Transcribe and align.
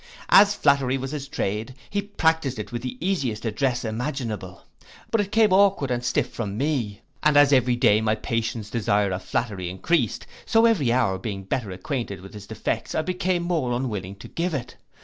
As 0.29 0.55
flattery 0.55 0.97
was 0.97 1.11
his 1.11 1.27
trade, 1.27 1.75
he 1.91 2.01
practised 2.01 2.57
it 2.57 2.71
with 2.71 2.81
the 2.81 2.97
easiest 3.07 3.45
address 3.45 3.85
imaginable; 3.85 4.63
but 5.11 5.21
it 5.21 5.31
came 5.31 5.51
aukward 5.51 5.91
and 5.91 6.03
stiff 6.03 6.31
from 6.31 6.57
me; 6.57 7.01
and 7.21 7.37
as 7.37 7.53
every 7.53 7.75
day 7.75 8.01
my 8.01 8.15
patron's 8.15 8.71
desire 8.71 9.11
of 9.11 9.21
flattery 9.21 9.69
encreased, 9.69 10.25
so 10.43 10.65
every 10.65 10.91
hour 10.91 11.19
being 11.19 11.43
better 11.43 11.69
acquainted 11.69 12.21
with 12.21 12.33
his 12.33 12.47
defects, 12.47 12.95
I 12.95 13.03
became 13.03 13.43
more 13.43 13.73
unwilling 13.73 14.15
to 14.15 14.27
give 14.27 14.55
it. 14.55 14.75